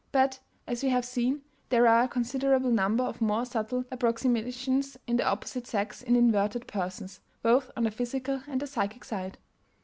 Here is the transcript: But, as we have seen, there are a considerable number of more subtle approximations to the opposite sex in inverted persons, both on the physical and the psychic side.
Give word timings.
But, 0.11 0.39
as 0.65 0.81
we 0.81 0.89
have 0.89 1.05
seen, 1.05 1.43
there 1.69 1.85
are 1.87 2.05
a 2.05 2.07
considerable 2.07 2.71
number 2.71 3.03
of 3.03 3.21
more 3.21 3.45
subtle 3.45 3.85
approximations 3.91 4.97
to 5.05 5.13
the 5.13 5.23
opposite 5.23 5.67
sex 5.67 6.01
in 6.01 6.15
inverted 6.15 6.65
persons, 6.65 7.19
both 7.43 7.69
on 7.77 7.83
the 7.83 7.91
physical 7.91 8.41
and 8.47 8.59
the 8.59 8.65
psychic 8.65 9.03
side. 9.05 9.37